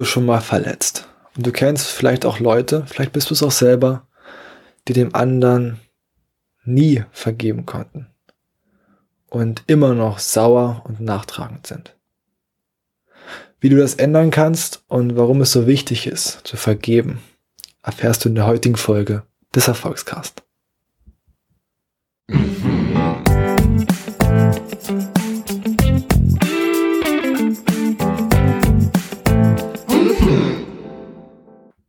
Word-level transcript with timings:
schon 0.00 0.26
mal 0.26 0.40
verletzt. 0.40 1.08
Und 1.36 1.46
du 1.46 1.52
kennst 1.52 1.86
vielleicht 1.88 2.24
auch 2.24 2.40
Leute, 2.40 2.84
vielleicht 2.86 3.12
bist 3.12 3.30
du 3.30 3.34
es 3.34 3.42
auch 3.42 3.52
selber, 3.52 4.06
die 4.86 4.92
dem 4.92 5.14
anderen 5.14 5.80
nie 6.64 7.04
vergeben 7.12 7.66
konnten 7.66 8.08
und 9.28 9.62
immer 9.66 9.94
noch 9.94 10.18
sauer 10.18 10.82
und 10.84 11.00
nachtragend 11.00 11.66
sind. 11.66 11.94
Wie 13.60 13.68
du 13.68 13.76
das 13.76 13.94
ändern 13.94 14.30
kannst 14.30 14.84
und 14.88 15.16
warum 15.16 15.40
es 15.40 15.52
so 15.52 15.66
wichtig 15.66 16.06
ist, 16.06 16.40
zu 16.44 16.56
vergeben, 16.56 17.20
erfährst 17.82 18.24
du 18.24 18.28
in 18.28 18.34
der 18.36 18.46
heutigen 18.46 18.76
Folge 18.76 19.24
des 19.54 19.66
Erfolgscast. 19.66 20.42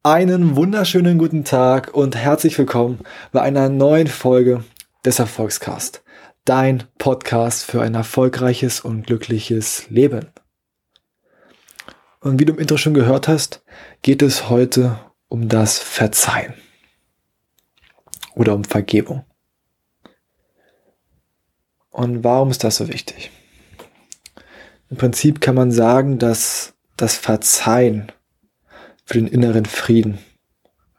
Einen 0.03 0.55
wunderschönen 0.55 1.17
guten 1.17 1.43
Tag 1.43 1.93
und 1.93 2.15
herzlich 2.15 2.57
willkommen 2.57 2.99
bei 3.33 3.41
einer 3.41 3.67
neuen 3.67 4.07
Folge 4.07 4.63
des 5.03 5.19
Erfolgscast. 5.19 6.03
Dein 6.45 6.85
Podcast 6.97 7.65
für 7.65 7.81
ein 7.81 7.95
erfolgreiches 7.95 8.79
und 8.79 9.07
glückliches 9.07 9.89
Leben. 9.89 10.27
Und 12.21 12.39
wie 12.39 12.45
du 12.45 12.53
im 12.53 12.59
Intro 12.59 12.77
schon 12.77 12.93
gehört 12.93 13.27
hast, 13.27 13.61
geht 14.01 14.21
es 14.21 14.49
heute 14.49 14.97
um 15.27 15.49
das 15.49 15.79
Verzeihen 15.79 16.53
oder 18.35 18.55
um 18.55 18.63
Vergebung. 18.63 19.25
Und 21.89 22.23
warum 22.23 22.51
ist 22.51 22.63
das 22.63 22.77
so 22.77 22.87
wichtig? 22.87 23.31
Im 24.89 24.95
Prinzip 24.95 25.41
kann 25.41 25.55
man 25.55 25.73
sagen, 25.73 26.19
dass 26.19 26.73
das 26.95 27.17
Verzeihen 27.17 28.13
für 29.09 29.15
den 29.15 29.27
inneren 29.27 29.65
Frieden 29.65 30.19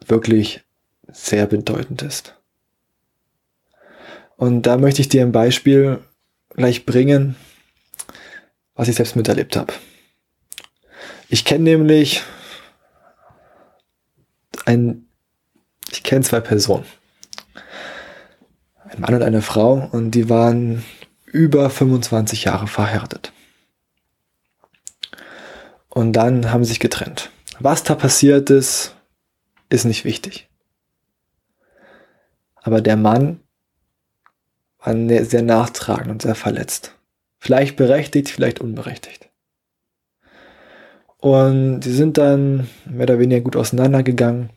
wirklich 0.05 0.65
sehr 1.07 1.47
bedeutend 1.47 2.03
ist. 2.03 2.35
Und 4.37 4.63
da 4.63 4.79
möchte 4.79 5.01
ich 5.01 5.09
dir 5.09 5.23
ein 5.23 5.31
Beispiel 5.31 6.01
gleich 6.49 6.87
bringen, 6.87 7.37
was 8.75 8.89
ich 8.89 8.97
selbst 8.97 9.15
miterlebt 9.15 9.57
habe. 9.57 9.73
Ich 11.29 11.45
kenne 11.45 11.63
nämlich 11.63 12.25
ein, 14.65 15.07
ich 15.93 16.03
kenne 16.03 16.25
zwei 16.25 16.41
Personen. 16.41 16.87
Ein 18.89 19.03
Mann 19.03 19.15
und 19.15 19.23
eine 19.23 19.41
Frau 19.41 19.89
und 19.93 20.11
die 20.11 20.29
waren 20.29 20.85
über 21.27 21.71
25 21.71 22.43
Jahre 22.43 22.67
verheiratet. 22.67 23.33
Und 25.89 26.15
dann 26.15 26.51
haben 26.51 26.65
sie 26.65 26.71
sich 26.71 26.81
getrennt. 26.81 27.31
Was 27.61 27.85
da 27.85 27.95
passiert 27.95 28.49
ist, 28.49 28.97
ist 29.69 29.85
nicht 29.85 30.07
wichtig. 30.07 30.49
Aber 32.57 32.81
der 32.81 32.97
Mann 32.97 33.41
war 34.79 34.95
ne-, 34.95 35.25
sehr 35.27 35.43
nachtragend 35.43 36.09
und 36.11 36.23
sehr 36.23 36.35
verletzt. 36.35 36.97
Vielleicht 37.39 37.77
berechtigt, 37.77 38.31
vielleicht 38.31 38.61
unberechtigt. 38.61 39.29
Und 41.19 41.83
sie 41.83 41.93
sind 41.93 42.17
dann 42.17 42.69
mehr 42.87 43.03
oder 43.03 43.19
weniger 43.19 43.43
gut 43.43 43.57
auseinandergegangen. 43.57 44.49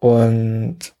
Und 0.00 0.94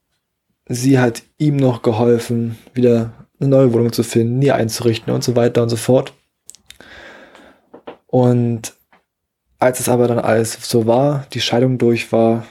sie 0.68 1.00
hat 1.00 1.24
ihm 1.38 1.56
noch 1.56 1.82
geholfen, 1.82 2.56
wieder 2.72 3.26
eine 3.40 3.48
neue 3.48 3.72
Wohnung 3.72 3.92
zu 3.92 4.04
finden, 4.04 4.38
nie 4.38 4.52
einzurichten 4.52 5.12
und 5.12 5.24
so 5.24 5.34
weiter 5.34 5.64
und 5.64 5.70
so 5.70 5.76
fort. 5.76 6.12
Und 8.06 8.74
als 9.62 9.78
es 9.78 9.88
aber 9.88 10.08
dann 10.08 10.18
alles 10.18 10.54
so 10.68 10.88
war, 10.88 11.24
die 11.32 11.40
Scheidung 11.40 11.78
durch 11.78 12.10
war, 12.10 12.44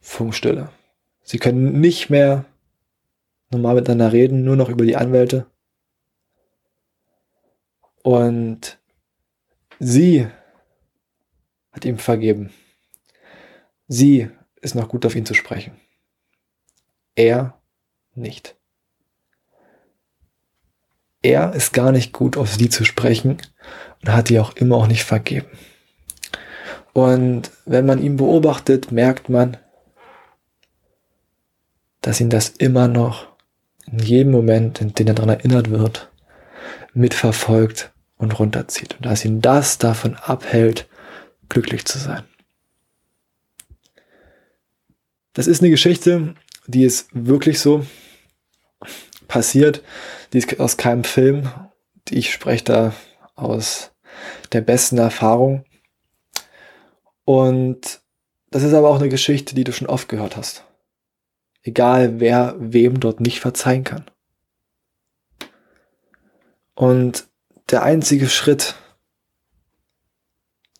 Funkstille. 0.00 0.68
Sie 1.22 1.38
können 1.38 1.80
nicht 1.80 2.10
mehr 2.10 2.44
normal 3.50 3.76
miteinander 3.76 4.12
reden, 4.12 4.44
nur 4.44 4.56
noch 4.56 4.68
über 4.68 4.84
die 4.84 4.96
Anwälte. 4.96 5.46
Und 8.02 8.78
sie 9.78 10.28
hat 11.72 11.86
ihm 11.86 11.96
vergeben. 11.96 12.52
Sie 13.88 14.28
ist 14.60 14.74
noch 14.74 14.88
gut 14.88 15.06
auf 15.06 15.16
ihn 15.16 15.24
zu 15.24 15.32
sprechen. 15.32 15.80
Er 17.14 17.58
nicht. 18.14 18.56
Er 21.26 21.54
ist 21.54 21.72
gar 21.72 21.90
nicht 21.90 22.12
gut 22.12 22.36
auf 22.36 22.54
sie 22.54 22.68
zu 22.68 22.84
sprechen 22.84 23.38
und 24.00 24.12
hat 24.12 24.28
die 24.28 24.38
auch 24.38 24.54
immer 24.54 24.76
auch 24.76 24.86
nicht 24.86 25.02
vergeben. 25.02 25.48
Und 26.92 27.50
wenn 27.64 27.84
man 27.84 28.00
ihn 28.00 28.16
beobachtet, 28.16 28.92
merkt 28.92 29.28
man, 29.28 29.56
dass 32.00 32.20
ihn 32.20 32.30
das 32.30 32.50
immer 32.50 32.86
noch 32.86 33.26
in 33.90 33.98
jedem 33.98 34.30
Moment, 34.30 34.80
in 34.80 34.94
dem 34.94 35.08
er 35.08 35.14
daran 35.14 35.30
erinnert 35.30 35.68
wird, 35.68 36.12
mitverfolgt 36.94 37.92
und 38.18 38.38
runterzieht. 38.38 38.94
Und 38.94 39.06
dass 39.06 39.24
ihn 39.24 39.40
das 39.40 39.78
davon 39.78 40.14
abhält, 40.14 40.88
glücklich 41.48 41.86
zu 41.86 41.98
sein. 41.98 42.22
Das 45.32 45.48
ist 45.48 45.60
eine 45.60 45.70
Geschichte, 45.70 46.36
die 46.68 46.84
ist 46.84 47.08
wirklich 47.12 47.58
so 47.58 47.84
passiert. 49.28 49.82
Die 50.32 50.38
ist 50.38 50.58
aus 50.60 50.76
keinem 50.76 51.04
Film. 51.04 51.50
Ich 52.10 52.32
spreche 52.32 52.64
da 52.64 52.94
aus 53.34 53.92
der 54.52 54.60
besten 54.60 54.98
Erfahrung. 54.98 55.64
Und 57.24 58.00
das 58.50 58.62
ist 58.62 58.74
aber 58.74 58.88
auch 58.88 59.00
eine 59.00 59.08
Geschichte, 59.08 59.54
die 59.54 59.64
du 59.64 59.72
schon 59.72 59.88
oft 59.88 60.08
gehört 60.08 60.36
hast. 60.36 60.64
Egal 61.62 62.20
wer 62.20 62.54
wem 62.58 63.00
dort 63.00 63.20
nicht 63.20 63.40
verzeihen 63.40 63.84
kann. 63.84 64.04
Und 66.74 67.26
der 67.70 67.82
einzige 67.82 68.28
Schritt, 68.28 68.76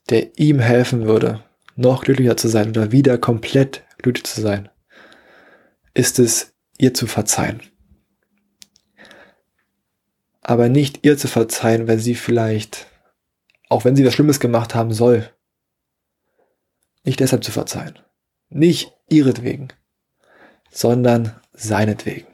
der 0.09 0.39
ihm 0.39 0.61
helfen 0.61 1.07
würde, 1.07 1.43
noch 1.75 2.05
glücklicher 2.05 2.37
zu 2.37 2.49
sein 2.49 2.69
oder 2.69 2.93
wieder 2.93 3.19
komplett 3.19 3.83
glücklich 3.99 4.25
zu 4.25 4.41
sein, 4.41 4.69
ist 5.95 6.19
es, 6.19 6.55
ihr 6.79 6.95
zu 6.95 7.07
verzeihen 7.07 7.63
aber 10.49 10.69
nicht 10.69 11.05
ihr 11.05 11.19
zu 11.19 11.27
verzeihen, 11.27 11.89
weil 11.89 11.99
sie 11.99 12.15
vielleicht, 12.15 12.87
auch 13.69 13.85
wenn 13.85 13.97
sie 13.97 14.07
was 14.07 14.15
Schlimmes 14.15 14.39
gemacht 14.39 14.77
haben 14.77 14.93
soll, 14.93 15.29
nicht 17.03 17.19
deshalb 17.19 17.43
zu 17.43 17.51
verzeihen. 17.51 17.99
Nicht 18.49 18.93
ihretwegen, 19.09 19.73
sondern 20.71 21.35
seinetwegen. 21.53 22.29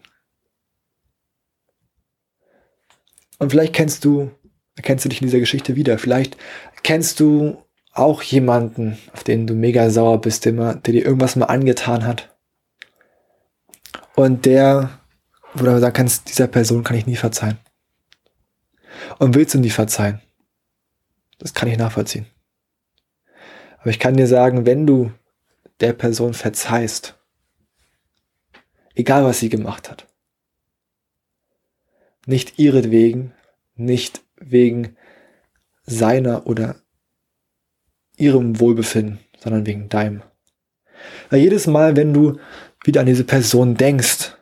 Und 3.38 3.48
vielleicht 3.48 3.72
kennst 3.72 4.04
du, 4.04 4.30
erkennst 4.76 5.06
du 5.06 5.08
dich 5.08 5.22
in 5.22 5.28
dieser 5.28 5.40
Geschichte 5.40 5.74
wieder. 5.74 5.96
Vielleicht 5.96 6.36
kennst 6.82 7.18
du 7.18 7.64
auch 7.92 8.22
jemanden, 8.22 8.98
auf 9.14 9.24
den 9.24 9.46
du 9.46 9.54
mega 9.54 9.88
sauer 9.88 10.20
bist, 10.20 10.44
der, 10.44 10.52
der 10.52 10.92
dir 10.92 11.06
irgendwas 11.06 11.36
mal 11.36 11.46
angetan 11.46 12.06
hat. 12.06 12.36
Und 14.16 14.44
der, 14.44 15.00
wo 15.54 15.64
du 15.64 15.80
sagen 15.80 15.94
kannst, 15.94 16.28
dieser 16.28 16.46
Person 16.46 16.84
kann 16.84 16.98
ich 16.98 17.06
nie 17.06 17.16
verzeihen 17.16 17.58
und 19.18 19.34
willst 19.34 19.54
du 19.54 19.58
nie 19.58 19.70
verzeihen. 19.70 20.20
Das 21.38 21.54
kann 21.54 21.68
ich 21.68 21.78
nachvollziehen. 21.78 22.26
Aber 23.78 23.90
ich 23.90 23.98
kann 23.98 24.16
dir 24.16 24.26
sagen, 24.26 24.64
wenn 24.64 24.86
du 24.86 25.12
der 25.80 25.92
Person 25.92 26.34
verzeihst, 26.34 27.18
egal 28.94 29.24
was 29.24 29.40
sie 29.40 29.48
gemacht 29.48 29.90
hat, 29.90 30.06
nicht 32.26 32.58
ihretwegen, 32.58 33.34
nicht 33.74 34.22
wegen 34.36 34.96
seiner 35.84 36.46
oder 36.46 36.76
ihrem 38.16 38.60
Wohlbefinden, 38.60 39.18
sondern 39.38 39.66
wegen 39.66 39.88
deinem. 39.88 40.22
Weil 41.30 41.40
jedes 41.40 41.66
Mal, 41.66 41.96
wenn 41.96 42.14
du 42.14 42.38
wieder 42.84 43.00
an 43.00 43.06
diese 43.06 43.24
Person 43.24 43.76
denkst, 43.76 44.36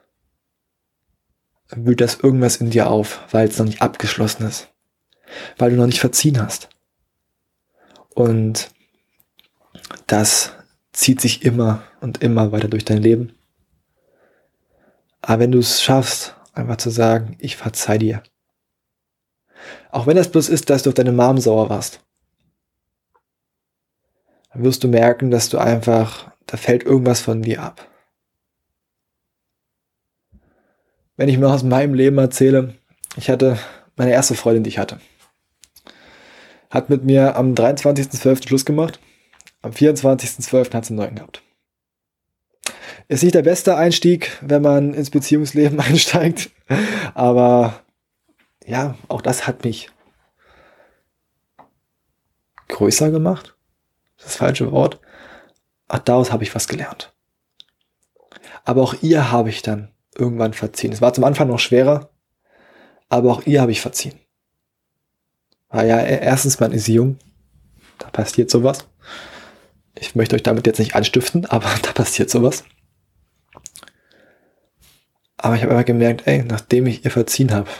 wühlt 1.72 2.00
das 2.00 2.16
irgendwas 2.16 2.56
in 2.56 2.70
dir 2.70 2.90
auf, 2.90 3.20
weil 3.30 3.48
es 3.48 3.58
noch 3.58 3.66
nicht 3.66 3.82
abgeschlossen 3.82 4.46
ist. 4.46 4.68
Weil 5.58 5.70
du 5.70 5.76
noch 5.76 5.86
nicht 5.86 6.00
verziehen 6.00 6.40
hast. 6.40 6.68
Und 8.14 8.70
das 10.06 10.52
zieht 10.92 11.20
sich 11.20 11.44
immer 11.44 11.82
und 12.00 12.22
immer 12.22 12.52
weiter 12.52 12.68
durch 12.68 12.84
dein 12.84 12.98
Leben. 12.98 13.32
Aber 15.22 15.40
wenn 15.40 15.52
du 15.52 15.58
es 15.58 15.82
schaffst, 15.82 16.34
einfach 16.52 16.76
zu 16.76 16.90
sagen, 16.90 17.36
ich 17.38 17.56
verzeih 17.56 17.98
dir. 17.98 18.22
Auch 19.90 20.06
wenn 20.06 20.16
das 20.16 20.30
bloß 20.30 20.48
ist, 20.48 20.70
dass 20.70 20.82
du 20.82 20.90
auf 20.90 20.94
deine 20.94 21.12
Mom 21.12 21.38
sauer 21.38 21.68
warst. 21.68 22.00
Dann 24.52 24.64
wirst 24.64 24.82
du 24.82 24.88
merken, 24.88 25.30
dass 25.30 25.48
du 25.48 25.58
einfach, 25.58 26.32
da 26.46 26.56
fällt 26.56 26.82
irgendwas 26.82 27.20
von 27.20 27.42
dir 27.42 27.62
ab. 27.62 27.89
Wenn 31.20 31.28
ich 31.28 31.36
mir 31.36 31.48
aus 31.48 31.62
meinem 31.62 31.92
Leben 31.92 32.16
erzähle, 32.16 32.76
ich 33.14 33.28
hatte 33.28 33.58
meine 33.94 34.10
erste 34.10 34.34
Freundin, 34.34 34.64
die 34.64 34.70
ich 34.70 34.78
hatte. 34.78 35.00
hat 36.70 36.88
mit 36.88 37.04
mir 37.04 37.36
am 37.36 37.52
23.12. 37.52 38.48
Schluss 38.48 38.64
gemacht. 38.64 38.98
Am 39.60 39.72
24.12. 39.72 40.72
hat 40.72 40.86
sie 40.86 40.92
einen 40.92 40.96
neuen 40.96 41.16
gehabt. 41.16 41.42
Ist 43.08 43.22
nicht 43.22 43.34
der 43.34 43.42
beste 43.42 43.76
Einstieg, 43.76 44.38
wenn 44.40 44.62
man 44.62 44.94
ins 44.94 45.10
Beziehungsleben 45.10 45.78
einsteigt. 45.80 46.52
Aber 47.12 47.82
ja, 48.64 48.94
auch 49.08 49.20
das 49.20 49.46
hat 49.46 49.62
mich 49.62 49.90
größer 52.68 53.10
gemacht. 53.10 53.54
Das, 54.16 54.24
ist 54.24 54.32
das 54.32 54.36
falsche 54.36 54.72
Wort. 54.72 55.00
Ach, 55.86 55.98
daraus 55.98 56.32
habe 56.32 56.44
ich 56.44 56.54
was 56.54 56.66
gelernt. 56.66 57.12
Aber 58.64 58.80
auch 58.80 58.94
ihr 59.02 59.30
habe 59.30 59.50
ich 59.50 59.60
dann 59.60 59.92
irgendwann 60.16 60.52
verziehen. 60.52 60.92
Es 60.92 61.00
war 61.00 61.12
zum 61.12 61.24
Anfang 61.24 61.48
noch 61.48 61.58
schwerer, 61.58 62.10
aber 63.08 63.32
auch 63.32 63.46
ihr 63.46 63.60
habe 63.60 63.72
ich 63.72 63.80
verziehen. 63.80 64.14
Weil 65.68 65.88
ja, 65.88 66.00
erstens, 66.00 66.58
man 66.58 66.72
ist 66.72 66.88
jung, 66.88 67.18
da 67.98 68.08
passiert 68.10 68.50
sowas. 68.50 68.86
Ich 69.94 70.14
möchte 70.14 70.34
euch 70.34 70.42
damit 70.42 70.66
jetzt 70.66 70.78
nicht 70.78 70.94
anstiften, 70.94 71.46
aber 71.46 71.70
da 71.82 71.92
passiert 71.92 72.30
sowas. 72.30 72.64
Aber 75.36 75.54
ich 75.54 75.62
habe 75.62 75.72
einfach 75.72 75.86
gemerkt, 75.86 76.26
ey, 76.26 76.42
nachdem 76.42 76.86
ich 76.86 77.04
ihr 77.04 77.10
verziehen 77.10 77.52
habe, 77.52 77.70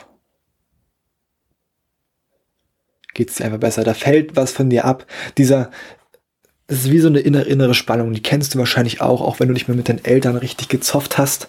geht 3.13 3.31
es 3.31 3.37
dir 3.37 3.45
einfach 3.45 3.59
besser. 3.59 3.85
Da 3.85 3.93
fällt 3.93 4.37
was 4.37 4.53
von 4.53 4.71
dir 4.71 4.85
ab. 4.85 5.07
Dieser, 5.37 5.71
das 6.69 6.81
ist 6.81 6.91
wie 6.91 7.01
so 7.01 7.09
eine 7.09 7.21
innere, 7.21 7.45
innere 7.45 7.75
Spannung. 7.75 8.13
Die 8.15 8.23
kennst 8.23 8.55
du 8.55 8.59
wahrscheinlich 8.59 9.01
auch, 9.01 9.21
auch 9.21 9.41
wenn 9.41 9.49
du 9.49 9.55
nicht 9.55 9.69
mehr 9.69 9.77
mit 9.77 9.89
den 9.89 10.03
Eltern 10.05 10.37
richtig 10.37 10.69
gezofft 10.69 11.19
hast. 11.19 11.49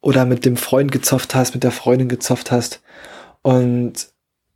Oder 0.00 0.24
mit 0.26 0.44
dem 0.44 0.56
Freund 0.56 0.92
gezofft 0.92 1.34
hast, 1.34 1.54
mit 1.54 1.64
der 1.64 1.72
Freundin 1.72 2.08
gezofft 2.08 2.50
hast. 2.50 2.82
Und 3.42 4.08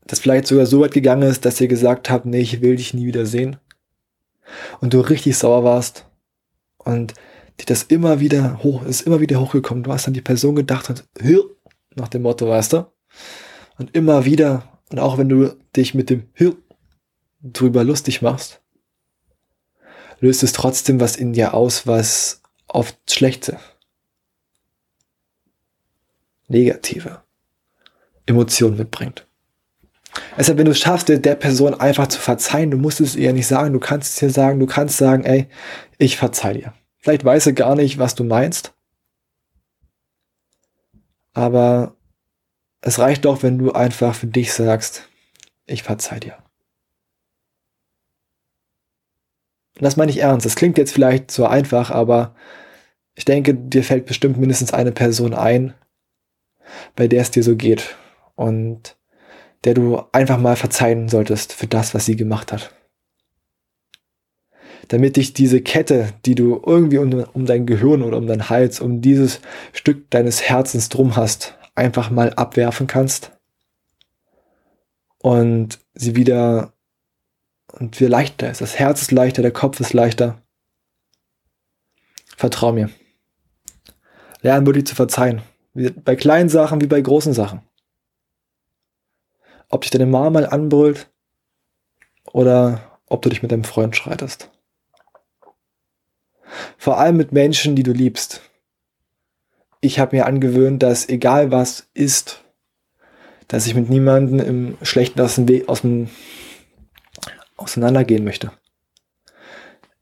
das 0.07 0.21
vielleicht 0.21 0.47
sogar 0.47 0.67
so 0.67 0.81
weit 0.81 0.93
gegangen 0.93 1.29
ist, 1.29 1.45
dass 1.45 1.61
ihr 1.61 1.69
gesagt 1.69 2.11
habt, 2.11 2.27
nee, 2.27 2.41
ich 2.41 2.61
will 2.61 2.77
dich 2.77 2.95
nie 2.95 3.07
wieder 3.07 3.27
sehen. 3.27 3.57
Und 4.81 4.95
du 4.95 5.01
richtig 5.01 5.37
sauer 5.37 5.65
warst. 5.65 6.07
Und 6.79 7.15
die 7.61 7.67
das 7.67 7.85
immer 7.85 8.21
wieder 8.21 8.63
hoch, 8.63 8.85
ist 8.85 9.03
immer 9.03 9.21
wieder 9.21 9.41
hochgekommen. 9.41 9.85
Du 9.85 9.93
hast 9.93 10.09
an 10.09 10.15
die 10.15 10.21
Person 10.21 10.55
gedacht 10.55 10.91
und 10.91 11.05
nach 11.95 12.09
dem 12.09 12.23
Motto, 12.23 12.49
weißt 12.49 12.73
du? 12.73 12.87
Und 13.79 13.95
immer 13.95 14.25
wieder, 14.25 14.81
und 14.91 14.99
auch 14.99 15.19
wenn 15.19 15.29
du 15.29 15.55
dich 15.77 15.95
mit 15.95 16.11
dem 16.11 16.29
drüber 17.43 17.85
lustig 17.85 18.23
machst, 18.23 18.61
löst 20.21 20.43
es 20.43 20.53
trotzdem 20.53 21.01
was 21.01 21.17
in 21.17 21.33
dir 21.33 21.55
aus, 21.55 21.87
was 21.87 22.43
oft 22.69 22.97
schlechte, 23.11 23.59
negative 26.53 27.23
Emotionen 28.27 28.77
mitbringt. 28.77 29.27
Deshalb, 30.37 30.59
wenn 30.59 30.67
du 30.67 30.73
es 30.73 30.79
schaffst, 30.79 31.09
der, 31.09 31.35
Person 31.35 31.75
einfach 31.75 32.07
zu 32.07 32.21
verzeihen, 32.21 32.71
du 32.71 32.77
musst 32.77 33.01
es 33.01 33.17
ihr 33.17 33.33
nicht 33.33 33.47
sagen, 33.47 33.73
du 33.73 33.81
kannst 33.81 34.15
es 34.15 34.23
ihr 34.23 34.31
sagen, 34.31 34.61
du 34.61 34.67
kannst 34.67 34.99
sagen, 34.99 35.25
ey, 35.25 35.49
ich 35.99 36.17
verzeih 36.17 36.53
dir. 36.55 36.75
Vielleicht 36.99 37.25
weiß 37.25 37.47
er 37.47 37.53
gar 37.55 37.75
nicht, 37.75 37.99
was 37.99 38.15
du 38.15 38.23
meinst. 38.23 38.75
Aber 41.33 41.97
es 42.83 42.99
reicht 42.99 43.25
doch, 43.25 43.43
wenn 43.43 43.59
du 43.59 43.73
einfach 43.73 44.15
für 44.15 44.27
dich 44.27 44.53
sagst, 44.53 45.09
ich 45.65 45.83
verzeih 45.83 46.21
dir. 46.21 46.37
Und 49.77 49.85
das 49.85 49.97
meine 49.97 50.11
ich 50.11 50.19
ernst. 50.19 50.45
Das 50.45 50.57
klingt 50.57 50.77
jetzt 50.77 50.93
vielleicht 50.93 51.31
so 51.31 51.47
einfach, 51.47 51.91
aber 51.91 52.35
ich 53.15 53.25
denke, 53.25 53.55
dir 53.55 53.83
fällt 53.83 54.05
bestimmt 54.07 54.37
mindestens 54.37 54.75
eine 54.75 54.93
Person 54.93 55.33
ein, 55.33 55.75
bei 56.97 57.09
der 57.09 57.23
es 57.23 57.31
dir 57.31 57.43
so 57.43 57.57
geht 57.57 57.97
und 58.35 58.97
der 59.65 59.75
du 59.75 60.03
einfach 60.13 60.39
mal 60.39 60.57
verzeihen 60.57 61.09
solltest 61.09 61.53
für 61.53 61.67
das, 61.67 61.95
was 61.95 62.07
sie 62.07 62.17
gemacht 62.17 62.53
hat 62.53 62.73
damit 64.89 65.17
dich 65.17 65.33
diese 65.33 65.63
Kette, 65.63 66.13
die 66.27 66.35
du 66.35 66.61
irgendwie 66.67 66.99
um, 66.99 67.25
um 67.33 67.47
dein 67.47 67.65
Gehirn 67.67 68.03
oder 68.03 68.19
um 68.19 68.27
deinen 68.27 68.51
Hals, 68.51 68.81
um 68.81 69.01
dieses 69.01 69.41
Stück 69.73 70.11
deines 70.11 70.43
Herzens 70.43 70.89
drum 70.89 71.17
hast, 71.17 71.57
einfach 71.75 72.11
mal 72.11 72.35
abwerfen 72.35 72.87
kannst 72.87 73.33
und 75.19 75.79
sie 75.95 76.17
wieder 76.17 76.75
und 77.73 78.01
wir 78.01 78.09
leichter 78.09 78.51
ist. 78.51 78.61
Das 78.61 78.79
Herz 78.79 79.01
ist 79.01 79.13
leichter, 79.13 79.41
der 79.41 79.51
Kopf 79.51 79.81
ist 79.81 79.95
leichter. 79.95 80.43
Vertrau 82.37 82.73
mir. 82.73 82.91
Lernen 84.43 84.67
wirklich 84.67 84.87
zu 84.87 84.95
verzeihen. 84.95 85.41
Bei 85.75 86.17
kleinen 86.17 86.49
Sachen 86.49 86.81
wie 86.81 86.87
bei 86.87 87.01
großen 87.01 87.33
Sachen. 87.33 87.63
Ob 89.71 89.83
dich 89.83 89.91
deine 89.91 90.07
Mama 90.07 90.31
mal 90.31 90.47
anbrüllt 90.47 91.11
oder 92.33 92.99
ob 93.07 93.23
du 93.23 93.31
dich 93.31 93.43
mit 93.43 93.53
deinem 93.53 93.65
Freund 93.65 93.97
streitest. 93.97 94.51
Vor 96.77 96.99
allem 96.99 97.17
mit 97.17 97.33
Menschen, 97.33 97.75
die 97.75 97.83
du 97.83 97.93
liebst. 97.93 98.43
Ich 99.81 99.99
habe 99.99 100.17
mir 100.17 100.27
angewöhnt, 100.27 100.83
dass 100.83 101.09
egal 101.09 101.51
was 101.51 101.89
ist, 101.95 102.45
dass 103.49 103.67
ich 103.67 103.75
mit 103.75 103.89
niemandem 103.89 104.41
im 104.41 104.79
Schlechten 104.83 105.21
aus 105.21 105.37
dem 105.37 105.49
Weg, 105.49 105.69
aus 105.69 105.81
dem, 105.81 106.11
auseinandergehen 107.57 108.25
möchte. 108.25 108.53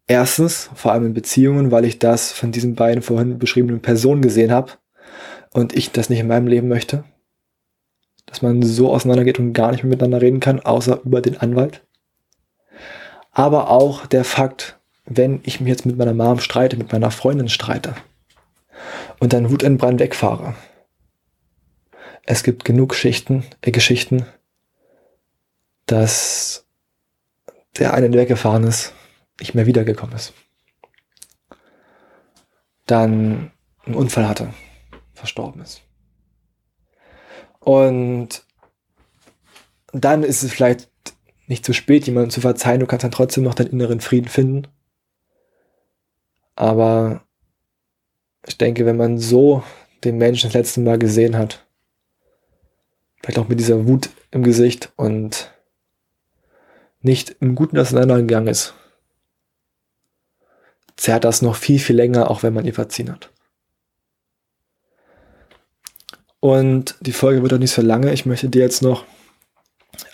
Erstens, 0.08 0.68
vor 0.74 0.92
allem 0.92 1.06
in 1.06 1.14
Beziehungen, 1.14 1.70
weil 1.70 1.84
ich 1.84 2.00
das 2.00 2.32
von 2.32 2.50
diesen 2.50 2.74
beiden 2.74 3.02
vorhin 3.02 3.38
beschriebenen 3.38 3.80
Personen 3.80 4.22
gesehen 4.22 4.50
habe 4.50 4.72
und 5.52 5.74
ich 5.74 5.92
das 5.92 6.10
nicht 6.10 6.20
in 6.20 6.28
meinem 6.28 6.46
Leben 6.46 6.68
möchte. 6.68 7.04
Dass 8.26 8.42
man 8.42 8.62
so 8.62 8.92
auseinandergeht 8.92 9.38
und 9.38 9.52
gar 9.52 9.72
nicht 9.72 9.82
mehr 9.82 9.90
miteinander 9.90 10.20
reden 10.20 10.40
kann, 10.40 10.60
außer 10.60 11.00
über 11.04 11.20
den 11.20 11.36
Anwalt. 11.36 11.82
Aber 13.32 13.70
auch 13.70 14.06
der 14.06 14.24
Fakt, 14.24 14.78
wenn 15.04 15.40
ich 15.44 15.60
mich 15.60 15.68
jetzt 15.68 15.86
mit 15.86 15.96
meiner 15.96 16.14
Mom 16.14 16.40
streite, 16.40 16.76
mit 16.76 16.92
meiner 16.92 17.10
Freundin 17.10 17.48
streite 17.48 17.94
und 19.18 19.32
dann 19.32 19.50
Wutentbrannt 19.50 20.00
wegfahre. 20.00 20.54
Es 22.24 22.42
gibt 22.42 22.64
genug 22.64 22.90
Geschichten, 22.90 23.44
äh, 23.62 23.70
Geschichten, 23.70 24.26
dass 25.86 26.64
der 27.78 27.94
eine, 27.94 28.10
der 28.10 28.20
weggefahren 28.20 28.64
ist, 28.64 28.92
nicht 29.40 29.54
mehr 29.54 29.66
wiedergekommen 29.66 30.14
ist. 30.14 30.32
Dann 32.86 33.50
einen 33.84 33.94
Unfall 33.94 34.28
hatte, 34.28 34.52
verstorben 35.20 35.62
ist. 35.62 35.82
Und 37.60 38.44
dann 39.92 40.22
ist 40.22 40.42
es 40.42 40.52
vielleicht 40.52 40.90
nicht 41.46 41.64
zu 41.64 41.72
spät, 41.72 42.06
jemandem 42.06 42.30
zu 42.30 42.40
verzeihen. 42.40 42.80
Du 42.80 42.86
kannst 42.86 43.04
dann 43.04 43.10
trotzdem 43.10 43.44
noch 43.44 43.54
deinen 43.54 43.70
inneren 43.70 44.00
Frieden 44.00 44.28
finden 44.28 44.66
aber 46.60 47.24
ich 48.46 48.58
denke, 48.58 48.84
wenn 48.84 48.98
man 48.98 49.16
so 49.16 49.62
den 50.04 50.18
Menschen 50.18 50.48
das 50.48 50.52
letzte 50.52 50.80
Mal 50.80 50.98
gesehen 50.98 51.38
hat, 51.38 51.66
vielleicht 53.16 53.38
auch 53.38 53.48
mit 53.48 53.58
dieser 53.58 53.88
Wut 53.88 54.10
im 54.30 54.42
Gesicht 54.42 54.92
und 54.96 55.54
nicht 57.00 57.34
im 57.40 57.54
Guten 57.54 57.78
auseinandergegangen 57.78 58.48
ist, 58.48 58.74
zerrt 60.96 61.24
das 61.24 61.40
noch 61.40 61.56
viel, 61.56 61.78
viel 61.78 61.96
länger, 61.96 62.30
auch 62.30 62.42
wenn 62.42 62.52
man 62.52 62.66
ihr 62.66 62.74
verziehen 62.74 63.10
hat. 63.10 63.32
Und 66.40 66.96
die 67.00 67.12
Folge 67.12 67.42
wird 67.42 67.52
auch 67.52 67.58
nicht 67.58 67.72
so 67.72 67.82
lange. 67.82 68.12
Ich 68.12 68.26
möchte 68.26 68.48
dir 68.48 68.62
jetzt 68.62 68.82
noch 68.82 69.04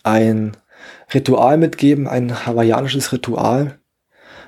ein 0.02 0.56
Ritual 1.14 1.56
mitgeben, 1.56 2.08
ein 2.08 2.46
hawaiianisches 2.46 3.12
Ritual, 3.12 3.78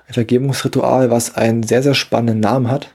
ein 0.06 0.14
Vergebungsritual, 0.14 1.10
was 1.10 1.36
einen 1.36 1.62
sehr, 1.62 1.82
sehr 1.82 1.94
spannenden 1.94 2.40
Namen 2.40 2.70
hat. 2.70 2.92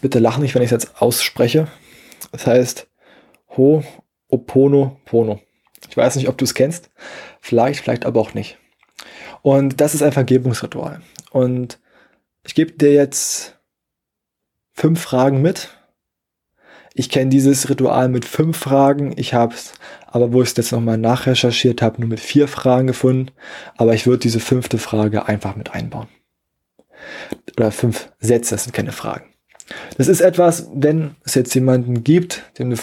Bitte 0.00 0.18
lach 0.18 0.38
nicht, 0.38 0.54
wenn 0.54 0.62
ich 0.62 0.72
es 0.72 0.82
jetzt 0.82 1.00
ausspreche. 1.00 1.68
Das 2.32 2.46
heißt 2.46 2.88
Ho 3.56 3.84
Opono 4.28 5.00
Pono. 5.04 5.40
Ich 5.88 5.96
weiß 5.96 6.16
nicht, 6.16 6.28
ob 6.28 6.38
du 6.38 6.44
es 6.44 6.54
kennst. 6.54 6.90
Vielleicht, 7.40 7.80
vielleicht 7.80 8.06
aber 8.06 8.20
auch 8.20 8.34
nicht. 8.34 8.58
Und 9.42 9.80
das 9.80 9.94
ist 9.94 10.02
ein 10.02 10.12
Vergebungsritual. 10.12 11.02
Und 11.30 11.78
ich 12.44 12.54
gebe 12.54 12.72
dir 12.72 12.92
jetzt 12.92 13.58
fünf 14.72 15.00
Fragen 15.00 15.42
mit. 15.42 15.68
Ich 16.94 17.08
kenne 17.08 17.30
dieses 17.30 17.68
Ritual 17.70 18.08
mit 18.08 18.24
fünf 18.24 18.56
Fragen. 18.58 19.14
Ich 19.16 19.34
habe 19.34 19.54
es 19.54 19.72
aber 20.12 20.34
wo 20.34 20.42
ich 20.42 20.50
es 20.50 20.56
jetzt 20.56 20.72
nochmal 20.72 20.98
nachrecherchiert 20.98 21.80
habe, 21.80 21.98
nur 21.98 22.10
mit 22.10 22.20
vier 22.20 22.46
Fragen 22.46 22.86
gefunden. 22.86 23.30
Aber 23.78 23.94
ich 23.94 24.06
würde 24.06 24.18
diese 24.18 24.40
fünfte 24.40 24.76
Frage 24.76 25.26
einfach 25.26 25.56
mit 25.56 25.72
einbauen. 25.72 26.08
Oder 27.56 27.72
fünf 27.72 28.12
Sätze, 28.20 28.54
das 28.54 28.64
sind 28.64 28.74
keine 28.74 28.92
Fragen. 28.92 29.32
Das 29.96 30.08
ist 30.08 30.20
etwas, 30.20 30.68
wenn 30.74 31.16
es 31.24 31.34
jetzt 31.34 31.54
jemanden 31.54 32.04
gibt, 32.04 32.42
dem 32.58 32.68
du 32.68 32.76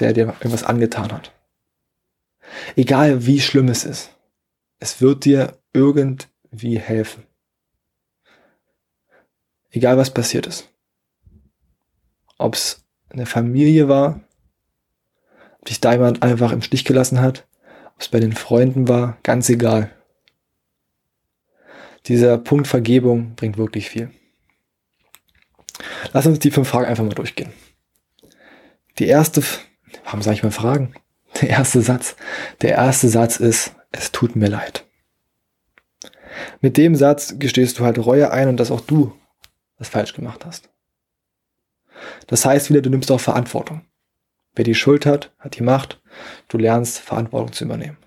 der 0.00 0.12
dir 0.12 0.26
irgendwas 0.26 0.64
angetan 0.64 1.12
hat. 1.12 1.32
Egal 2.74 3.26
wie 3.26 3.40
schlimm 3.40 3.68
es 3.68 3.84
ist, 3.84 4.10
es 4.80 5.00
wird 5.00 5.24
dir 5.24 5.56
irgendwie 5.72 6.80
helfen. 6.80 7.22
Egal 9.70 9.96
was 9.98 10.10
passiert 10.10 10.48
ist. 10.48 10.68
Ob 12.38 12.56
es 12.56 12.84
in 13.10 13.18
der 13.18 13.26
Familie 13.26 13.88
war, 13.88 14.20
dich 15.68 15.80
da 15.80 15.92
jemand 15.92 16.22
einfach 16.22 16.52
im 16.52 16.62
Stich 16.62 16.84
gelassen 16.84 17.20
hat, 17.20 17.46
ob 17.94 18.00
es 18.00 18.08
bei 18.08 18.20
den 18.20 18.32
Freunden 18.32 18.88
war, 18.88 19.18
ganz 19.22 19.48
egal. 19.48 19.90
Dieser 22.06 22.38
Punkt 22.38 22.66
Vergebung 22.66 23.34
bringt 23.34 23.58
wirklich 23.58 23.90
viel. 23.90 24.10
Lass 26.12 26.26
uns 26.26 26.38
die 26.38 26.50
fünf 26.50 26.68
Fragen 26.68 26.86
einfach 26.86 27.04
mal 27.04 27.14
durchgehen. 27.14 27.52
Die 28.98 29.06
erste, 29.06 29.42
warum 30.04 30.22
sage 30.22 30.36
ich 30.36 30.42
mal 30.42 30.50
Fragen? 30.50 30.94
Der 31.40 31.50
erste 31.50 31.80
Satz. 31.80 32.16
Der 32.60 32.72
erste 32.72 33.08
Satz 33.08 33.36
ist, 33.36 33.74
es 33.92 34.12
tut 34.12 34.36
mir 34.36 34.48
leid. 34.48 34.84
Mit 36.60 36.76
dem 36.76 36.96
Satz 36.96 37.36
gestehst 37.38 37.78
du 37.78 37.84
halt 37.84 37.98
Reue 37.98 38.30
ein 38.30 38.48
und 38.48 38.56
dass 38.58 38.70
auch 38.70 38.80
du 38.80 39.16
was 39.78 39.88
falsch 39.88 40.12
gemacht 40.12 40.44
hast. 40.44 40.68
Das 42.26 42.44
heißt 42.44 42.70
wieder, 42.70 42.82
du 42.82 42.90
nimmst 42.90 43.10
auch 43.10 43.20
Verantwortung. 43.20 43.82
Wer 44.54 44.64
die 44.64 44.74
Schuld 44.74 45.06
hat, 45.06 45.32
hat 45.38 45.56
die 45.56 45.62
Macht. 45.62 46.00
Du 46.48 46.58
lernst 46.58 46.98
Verantwortung 46.98 47.52
zu 47.52 47.64
übernehmen. 47.64 47.98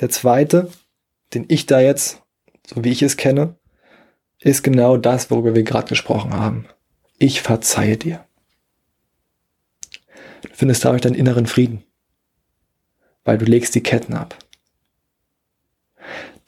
Der 0.00 0.08
zweite, 0.08 0.70
den 1.34 1.44
ich 1.48 1.66
da 1.66 1.80
jetzt, 1.80 2.22
so 2.66 2.84
wie 2.84 2.90
ich 2.90 3.02
es 3.02 3.16
kenne, 3.16 3.56
ist 4.38 4.62
genau 4.62 4.96
das, 4.96 5.30
worüber 5.30 5.54
wir 5.54 5.62
gerade 5.62 5.88
gesprochen 5.88 6.32
haben. 6.32 6.66
Ich 7.18 7.42
verzeihe 7.42 7.98
dir. 7.98 8.24
Du 10.42 10.48
findest 10.54 10.84
dadurch 10.84 11.02
deinen 11.02 11.14
inneren 11.14 11.46
Frieden, 11.46 11.84
weil 13.24 13.36
du 13.36 13.44
legst 13.44 13.74
die 13.74 13.82
Ketten 13.82 14.14
ab. 14.14 14.36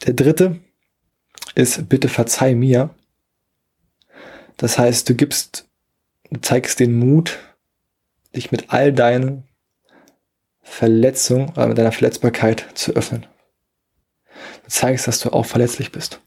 Der 0.06 0.14
dritte 0.14 0.58
ist, 1.54 1.88
bitte 1.88 2.08
verzeih 2.08 2.54
mir. 2.54 2.94
Das 4.62 4.78
heißt, 4.78 5.09
du 5.09 5.16
gibst, 5.16 5.69
du 6.31 6.40
zeigst 6.40 6.78
den 6.78 6.97
Mut, 6.97 7.40
dich 8.37 8.52
mit 8.52 8.73
all 8.73 8.92
deinen 8.92 9.42
Verletzungen 10.61 11.49
oder 11.49 11.66
mit 11.66 11.78
deiner 11.78 11.90
Verletzbarkeit 11.90 12.69
zu 12.75 12.92
öffnen. 12.92 13.26
Du 14.62 14.69
zeigst, 14.69 15.09
dass 15.09 15.19
du 15.19 15.31
auch 15.31 15.47
verletzlich 15.47 15.90
bist. 15.90 16.21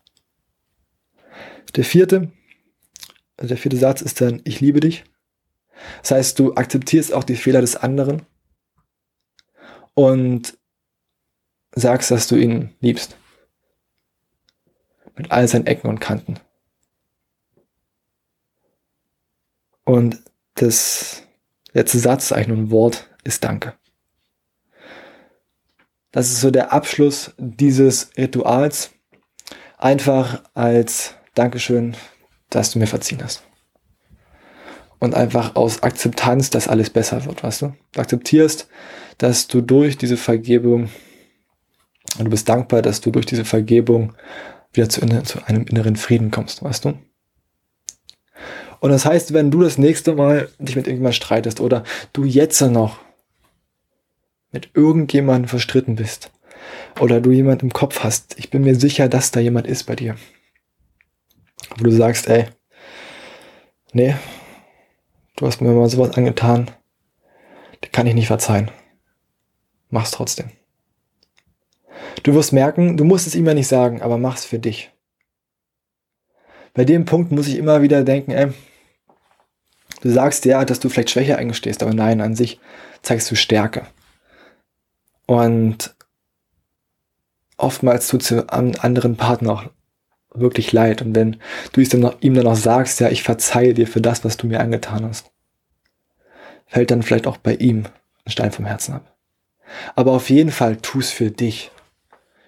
Der 1.78 1.86
vierte, 1.86 2.34
also 3.38 3.48
der 3.48 3.58
vierte 3.58 3.78
Satz 3.78 4.02
ist 4.02 4.20
dann, 4.20 4.42
ich 4.44 4.60
liebe 4.60 4.82
dich. 4.82 5.06
Das 6.02 6.12
heißt, 6.12 6.38
du 6.38 6.56
akzeptierst 6.56 7.14
auch 7.14 7.24
die 7.24 7.38
Fehler 7.38 7.62
des 7.62 7.78
anderen 7.78 8.26
und 9.94 10.58
sagst, 11.74 12.12
dass 12.12 12.28
du 12.28 12.36
ihn 12.36 12.76
liebst. 12.82 13.16
Mit 15.16 15.32
all 15.32 15.48
seinen 15.48 15.68
Ecken 15.68 15.88
und 15.88 16.02
Kanten. 16.02 16.38
Und 19.86 20.22
das 20.56 21.24
letzte 21.74 22.00
Satz, 22.00 22.32
eigentlich 22.32 22.48
nur 22.48 22.58
ein 22.58 22.72
Wort, 22.72 23.10
ist 23.24 23.44
Danke. 23.44 23.76
Das 26.12 26.32
ist 26.32 26.42
so 26.42 26.50
der 26.50 26.74
Abschluss 26.74 27.34
dieses 27.38 28.10
Rituals. 28.18 28.92
Einfach 29.78 30.44
als 30.54 31.14
Dankeschön, 31.34 31.96
dass 32.50 32.72
du 32.72 32.80
mir 32.80 32.88
verziehen 32.88 33.22
hast. 33.22 33.44
Und 35.00 35.14
einfach 35.14 35.56
aus 35.56 35.84
Akzeptanz, 35.84 36.50
dass 36.50 36.70
alles 36.70 36.90
besser 36.90 37.26
wird, 37.26 37.44
weißt 37.44 37.64
du? 37.64 37.76
Du 37.92 38.00
akzeptierst, 38.00 38.68
dass 39.18 39.48
du 39.48 39.62
durch 39.62 39.98
diese 39.98 40.18
Vergebung, 40.18 40.90
und 42.18 42.26
du 42.26 42.32
bist 42.32 42.48
dankbar, 42.48 42.82
dass 42.82 43.02
du 43.02 43.12
durch 43.12 43.26
diese 43.26 43.44
Vergebung 43.44 44.14
wieder 44.72 44.88
zu, 44.88 45.02
zu 45.24 45.46
einem 45.46 45.66
inneren 45.66 45.98
Frieden 45.98 46.32
kommst, 46.32 46.64
weißt 46.64 46.86
du? 46.86 46.98
Und 48.80 48.92
das 48.92 49.06
heißt, 49.06 49.34
wenn 49.34 49.52
du 49.52 49.62
das 49.62 49.78
nächste 49.78 50.14
Mal 50.16 50.50
dich 50.60 50.76
mit 50.76 50.88
irgendjemandem 50.88 51.14
streitest 51.14 51.60
oder 51.60 51.84
du 52.14 52.24
jetzt 52.24 52.62
noch 52.62 53.00
mit 54.52 54.70
irgendjemandem 54.74 55.50
verstritten 55.50 55.96
bist 55.96 56.32
oder 57.00 57.22
du 57.22 57.32
jemand 57.32 57.64
im 57.64 57.74
Kopf 57.74 58.04
hast, 58.04 58.38
ich 58.40 58.50
bin 58.50 58.64
mir 58.64 58.76
sicher, 58.76 59.10
dass 59.10 59.32
da 59.32 59.40
jemand 59.40 59.68
ist 59.68 59.84
bei 59.84 59.96
dir, 59.96 60.16
wo 61.78 61.84
du 61.84 61.92
sagst, 61.92 62.28
ey, 62.28 62.46
nee, 63.94 64.16
du 65.36 65.46
hast 65.46 65.62
mir 65.62 65.72
mal 65.72 65.90
sowas 65.90 66.16
angetan, 66.18 66.72
die 67.84 67.90
kann 67.90 68.08
ich 68.08 68.14
nicht 68.14 68.28
verzeihen. 68.28 68.72
Mach's 69.90 70.12
trotzdem. 70.12 70.52
Du 72.24 72.34
wirst 72.34 72.54
merken, 72.54 72.98
du 72.98 73.04
musst 73.04 73.28
es 73.28 73.36
ihm 73.36 73.46
ja 73.46 73.54
nicht 73.54 73.68
sagen, 73.68 74.02
aber 74.02 74.18
mach's 74.18 74.46
für 74.46 74.60
dich. 74.60 74.92
Bei 76.76 76.84
dem 76.84 77.06
Punkt 77.06 77.32
muss 77.32 77.48
ich 77.48 77.58
immer 77.58 77.82
wieder 77.82 78.04
denken, 78.04 78.32
ey, 78.32 78.52
du 80.02 80.12
sagst 80.12 80.46
ja, 80.46 80.64
dass 80.66 80.80
du 80.80 80.90
vielleicht 80.90 81.10
Schwäche 81.10 81.38
eingestehst, 81.38 81.82
aber 81.82 81.94
nein, 81.94 82.22
an 82.22 82.36
sich 82.36 82.60
zeigst 83.02 83.32
du 83.32 83.36
Stärke. 83.36 83.88
Und 85.26 85.96
oftmals 87.58 88.10
tut 88.10 88.22
es 88.22 88.32
am 88.50 88.74
anderen 88.80 89.16
Partner 89.16 89.54
auch 89.54 89.64
wirklich 90.34 90.74
leid. 90.74 91.02
Und 91.02 91.16
wenn 91.16 91.38
du 91.72 91.82
ihm 91.82 91.90
dann, 91.90 92.00
noch, 92.02 92.22
ihm 92.22 92.34
dann 92.34 92.48
auch 92.48 92.56
sagst, 92.56 93.00
ja, 93.00 93.10
ich 93.10 93.24
verzeihe 93.24 93.74
dir 93.74 93.88
für 93.88 94.02
das, 94.02 94.26
was 94.26 94.36
du 94.36 94.46
mir 94.46 94.60
angetan 94.60 95.06
hast, 95.06 95.32
fällt 96.68 96.92
dann 96.92 97.04
vielleicht 97.04 97.26
auch 97.26 97.38
bei 97.38 97.56
ihm 97.56 97.86
ein 98.26 98.32
Stein 98.32 98.52
vom 98.52 98.66
Herzen 98.66 98.96
ab. 98.96 99.16
Aber 99.96 100.12
auf 100.12 100.30
jeden 100.30 100.52
Fall 100.52 100.76
tu 100.76 101.00
es 101.00 101.12
für 101.12 101.32
dich. 101.32 101.72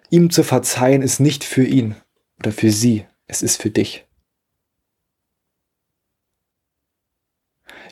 Ihm 0.10 0.30
zu 0.30 0.44
verzeihen 0.44 1.02
ist 1.02 1.20
nicht 1.20 1.46
für 1.46 1.64
ihn 1.64 1.96
oder 2.40 2.52
für 2.52 2.72
sie, 2.72 3.06
es 3.28 3.42
ist 3.42 3.62
für 3.62 3.70
dich. 3.70 4.07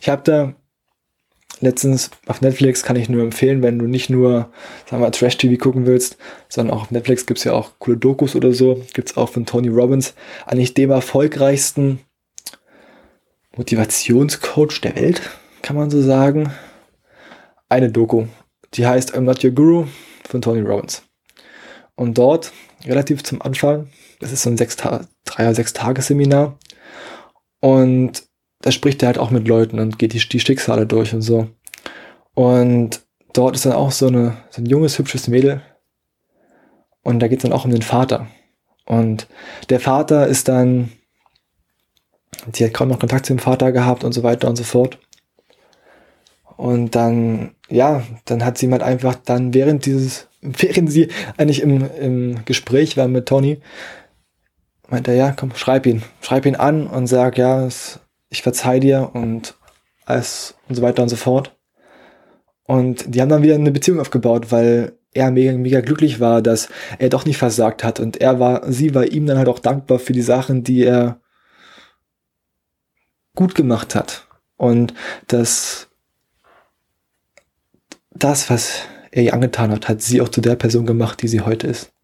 Ich 0.02 0.10
habe 0.10 0.22
da 0.24 0.54
letztens 1.62 2.12
auf 2.28 2.42
Netflix 2.42 2.84
kann 2.84 2.96
ich 2.96 3.10
nur 3.10 3.24
empfehlen, 3.24 3.62
wenn 3.64 3.80
du 3.80 3.88
nicht 3.88 4.10
nur, 4.10 4.52
sagen 4.90 5.02
wir, 5.02 5.12
Trash-TV 5.12 5.62
gucken 5.62 5.86
willst, 5.86 6.18
sondern 6.50 6.76
auch 6.76 6.84
auf 6.84 6.92
Netflix 6.92 7.26
gibt 7.26 7.40
es 7.40 7.44
ja 7.44 7.54
auch 7.54 7.72
coole 7.80 7.98
Dokus 7.98 8.36
oder 8.36 8.54
so. 8.54 8.84
Gibt 8.94 9.12
es 9.12 9.18
auch 9.18 9.30
von 9.30 9.46
Tony 9.46 9.70
Robbins, 9.70 10.14
eigentlich 10.46 10.74
dem 10.74 10.92
erfolgreichsten 10.92 12.00
Motivationscoach 13.56 14.82
der 14.82 14.96
Welt, 14.96 15.22
kann 15.62 15.76
man 15.76 15.90
so 15.90 16.02
sagen. 16.02 16.52
Eine 17.70 17.90
Doku, 17.90 18.26
die 18.74 18.86
heißt 18.86 19.16
I'm 19.16 19.22
Not 19.22 19.44
Your 19.44 19.52
Guru 19.52 19.88
von 20.28 20.42
Tony 20.42 20.62
Robbins. 20.62 21.04
Und 21.96 22.18
dort, 22.18 22.52
relativ 22.86 23.24
zum 23.24 23.42
Anfang, 23.42 23.90
das 24.20 24.32
ist 24.32 24.44
so 24.44 24.50
ein 24.50 24.58
sechs 24.58 24.76
drei 24.76 25.54
sechs 25.54 25.74
Tagesseminar 25.74 26.58
und 27.62 28.24
da 28.62 28.72
spricht 28.72 29.04
er 29.04 29.08
halt 29.08 29.18
auch 29.18 29.32
mit 29.32 29.48
Leuten 29.48 29.80
und 29.80 30.00
geht 30.00 30.14
die, 30.14 30.20
die 30.20 30.40
Schicksale 30.40 30.86
durch 30.86 31.14
und 31.14 31.22
so. 31.22 31.48
Und 32.34 33.02
dort 33.34 33.56
ist 33.56 33.66
dann 33.66 33.74
auch 33.74 33.92
so, 33.92 34.08
eine, 34.08 34.38
so 34.50 34.62
ein 34.62 34.66
junges, 34.66 34.98
hübsches 34.98 35.28
Mädel. 35.28 35.62
Und 37.04 37.20
da 37.20 37.28
geht 37.28 37.40
es 37.40 37.44
dann 37.44 37.54
auch 37.54 37.66
um 37.66 37.72
den 37.72 37.82
Vater. 37.82 38.28
Und 38.86 39.28
der 39.70 39.80
Vater 39.80 40.28
ist 40.28 40.48
dann, 40.48 40.92
sie 42.54 42.66
hat 42.66 42.74
kaum 42.74 42.90
noch 42.90 43.00
Kontakt 43.00 43.26
zu 43.26 43.34
dem 43.34 43.40
Vater 43.40 43.72
gehabt 43.72 44.04
und 44.04 44.14
so 44.14 44.24
weiter 44.24 44.48
und 44.48 44.56
so 44.56 44.64
fort. 44.64 45.00
Und 46.58 46.96
dann, 46.96 47.52
ja, 47.70 48.04
dann 48.26 48.46
hat 48.46 48.58
sie 48.58 48.68
mal 48.68 48.82
einfach 48.82 49.16
dann 49.16 49.54
während 49.54 49.86
dieses, 49.86 50.28
während 50.42 50.92
sie 50.92 51.10
eigentlich 51.38 51.62
im, 51.62 51.90
im 52.00 52.46
Gespräch 52.46 52.98
war 52.98 53.08
mit 53.08 53.28
Tony, 53.28 53.60
meinte 54.88 55.12
er, 55.12 55.18
ja, 55.18 55.32
komm, 55.32 55.54
schreib 55.56 55.86
ihn, 55.86 56.04
schreib 56.22 56.46
ihn 56.46 56.56
an 56.56 56.88
und 56.88 57.08
sag, 57.08 57.38
ja, 57.38 57.66
es 57.66 58.00
ich 58.30 58.42
verzeih 58.42 58.80
dir 58.80 59.12
und 59.14 59.56
alles 60.06 60.56
und 60.68 60.76
so 60.76 60.82
weiter 60.82 61.04
und 61.04 61.10
so 61.10 61.16
fort. 61.16 61.56
Und 62.68 63.14
die 63.14 63.22
haben 63.22 63.30
dann 63.30 63.44
wieder 63.44 63.56
eine 63.56 63.72
Beziehung 63.72 64.00
aufgebaut, 64.00 64.52
weil 64.52 64.98
er 65.14 65.32
mega, 65.32 65.54
mega 65.54 65.82
glücklich 65.82 66.20
war, 66.20 66.42
dass 66.42 66.70
er 67.00 67.10
doch 67.10 67.26
nicht 67.26 67.38
versagt 67.38 67.84
hat. 67.84 68.00
Und 68.00 68.18
er 68.18 68.40
war, 68.40 68.72
sie 68.72 68.94
war 68.94 69.06
ihm 69.06 69.26
dann 69.26 69.38
halt 69.38 69.48
auch 69.48 69.60
dankbar 69.60 70.00
für 70.00 70.14
die 70.14 70.22
Sachen, 70.22 70.64
die 70.64 70.84
er 70.84 71.22
gut 73.36 73.56
gemacht 73.56 73.96
hat. 73.96 74.28
Und 74.58 74.94
das, 75.28 75.88
das, 78.12 78.50
was 78.50 78.82
er 79.12 79.24
ihr 79.24 79.34
angetan 79.34 79.72
hat, 79.72 79.88
hat 79.88 80.02
sie 80.02 80.22
auch 80.22 80.30
zu 80.30 80.42
der 80.42 80.56
Person 80.56 80.86
gemacht, 80.86 81.22
die 81.22 81.28
sie 81.28 81.42
heute 81.42 81.68
ist. 81.68 81.95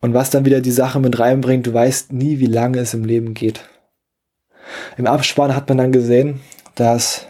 Und 0.00 0.14
was 0.14 0.30
dann 0.30 0.44
wieder 0.44 0.60
die 0.60 0.70
Sache 0.70 1.00
mit 1.00 1.18
reinbringt, 1.18 1.66
du 1.66 1.72
weißt 1.72 2.12
nie, 2.12 2.38
wie 2.38 2.46
lange 2.46 2.78
es 2.78 2.94
im 2.94 3.04
Leben 3.04 3.34
geht. 3.34 3.68
Im 4.96 5.06
Abspann 5.06 5.54
hat 5.54 5.68
man 5.68 5.78
dann 5.78 5.92
gesehen, 5.92 6.40
dass 6.74 7.26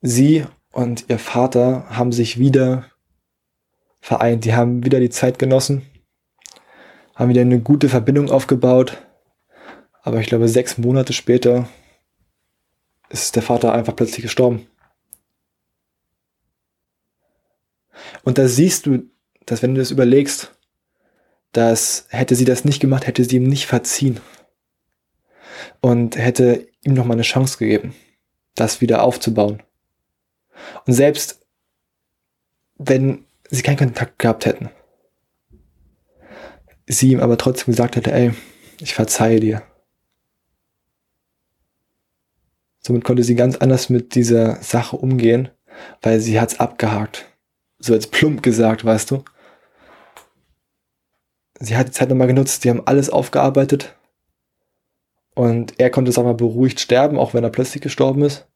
sie 0.00 0.44
und 0.72 1.06
ihr 1.08 1.18
Vater 1.18 1.88
haben 1.90 2.12
sich 2.12 2.38
wieder 2.38 2.86
vereint. 4.00 4.44
Die 4.44 4.54
haben 4.54 4.84
wieder 4.84 5.00
die 5.00 5.10
Zeit 5.10 5.38
genossen, 5.38 5.82
haben 7.14 7.30
wieder 7.30 7.40
eine 7.40 7.60
gute 7.60 7.88
Verbindung 7.88 8.30
aufgebaut. 8.30 9.02
Aber 10.02 10.20
ich 10.20 10.26
glaube, 10.26 10.48
sechs 10.48 10.78
Monate 10.78 11.12
später 11.12 11.68
ist 13.08 13.36
der 13.36 13.42
Vater 13.42 13.72
einfach 13.72 13.96
plötzlich 13.96 14.22
gestorben. 14.22 14.66
Und 18.22 18.38
da 18.38 18.46
siehst 18.46 18.86
du, 18.86 19.10
dass 19.46 19.62
wenn 19.62 19.74
du 19.74 19.80
das 19.80 19.90
überlegst, 19.90 20.52
dass 21.52 22.06
hätte 22.10 22.34
sie 22.34 22.44
das 22.44 22.64
nicht 22.64 22.80
gemacht, 22.80 23.06
hätte 23.06 23.24
sie 23.24 23.36
ihm 23.36 23.44
nicht 23.44 23.66
verziehen 23.66 24.20
und 25.80 26.16
hätte 26.16 26.68
ihm 26.82 26.94
noch 26.94 27.04
mal 27.04 27.14
eine 27.14 27.22
Chance 27.22 27.58
gegeben, 27.58 27.94
das 28.54 28.80
wieder 28.80 29.02
aufzubauen. 29.02 29.62
Und 30.84 30.92
selbst 30.92 31.46
wenn 32.78 33.24
sie 33.48 33.62
keinen 33.62 33.78
Kontakt 33.78 34.18
gehabt 34.18 34.44
hätten, 34.44 34.70
sie 36.86 37.12
ihm 37.12 37.20
aber 37.20 37.38
trotzdem 37.38 37.72
gesagt 37.72 37.96
hätte, 37.96 38.12
ey, 38.12 38.32
ich 38.80 38.94
verzeihe 38.94 39.40
dir. 39.40 39.62
Somit 42.80 43.04
konnte 43.04 43.24
sie 43.24 43.34
ganz 43.34 43.56
anders 43.56 43.88
mit 43.88 44.14
dieser 44.14 44.62
Sache 44.62 44.96
umgehen, 44.96 45.48
weil 46.02 46.20
sie 46.20 46.40
hat's 46.40 46.60
abgehakt. 46.60 47.26
So 47.78 47.94
als 47.94 48.06
plump 48.06 48.42
gesagt, 48.42 48.84
weißt 48.84 49.10
du. 49.10 49.24
Sie 51.58 51.76
hat 51.76 51.88
die 51.88 51.92
Zeit 51.92 52.08
nochmal 52.08 52.26
genutzt, 52.26 52.64
die 52.64 52.70
haben 52.70 52.86
alles 52.86 53.10
aufgearbeitet. 53.10 53.94
Und 55.34 55.78
er 55.78 55.90
konnte, 55.90 56.12
sag 56.12 56.24
mal, 56.24 56.34
beruhigt 56.34 56.80
sterben, 56.80 57.18
auch 57.18 57.34
wenn 57.34 57.44
er 57.44 57.50
plötzlich 57.50 57.82
gestorben 57.82 58.22
ist. 58.22 58.46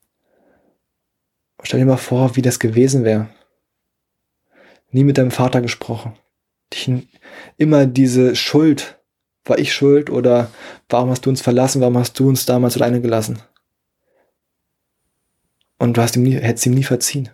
Stell 1.63 1.81
dir 1.81 1.87
mal 1.87 1.97
vor, 1.97 2.37
wie 2.37 2.43
das 2.43 2.59
gewesen 2.59 3.05
wäre. 3.05 3.29
Nie 4.91 5.05
mit 5.05 5.19
deinem 5.19 5.31
Vater 5.31 5.61
gesprochen. 5.61 6.15
Dich 6.73 6.91
immer 7.57 7.87
diese 7.87 8.35
Schuld. 8.35 8.99
War 9.45 9.59
ich 9.59 9.73
schuld 9.73 10.11
oder 10.11 10.51
warum 10.89 11.11
hast 11.11 11.25
du 11.25 11.31
uns 11.31 11.41
verlassen? 11.41 11.81
Warum 11.81 11.97
hast 11.97 12.19
du 12.19 12.29
uns 12.29 12.47
damals 12.47 12.77
alleine 12.77 13.01
gelassen? 13.01 13.41
Und 15.79 15.97
du 15.97 16.03
hast 16.03 16.17
ihm 16.17 16.23
nie, 16.23 16.35
hättest 16.35 16.67
ihm 16.67 16.75
nie 16.75 16.85
verziehen. 16.85 17.31